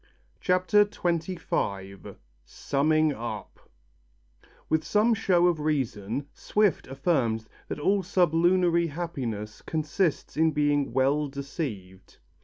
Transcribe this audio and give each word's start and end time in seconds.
CHAPTER 0.39 0.83
XXV 0.83 2.15
SUMMING 2.43 3.13
UP 3.13 3.69
With 4.67 4.83
some 4.83 5.13
show 5.13 5.45
of 5.45 5.59
reason 5.59 6.25
Swift 6.33 6.87
affirmed 6.87 7.45
that 7.67 7.77
all 7.79 8.01
sublunary 8.01 8.87
happiness 8.87 9.61
consists 9.61 10.35
in 10.35 10.53
being 10.53 10.91
well 10.91 11.27
deceived. 11.27 12.17